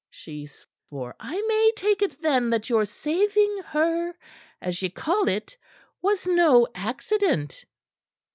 [0.09, 4.17] she swore, "I may take it, then, that your saving her
[4.59, 5.55] as ye call it
[6.01, 7.65] was no accident."